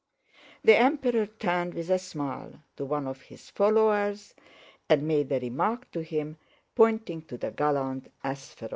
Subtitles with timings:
[0.63, 4.33] The Emperor turned with a smile to one of his followers
[4.89, 6.37] and made a remark to him,
[6.73, 8.69] pointing to the gallant Ápsherons.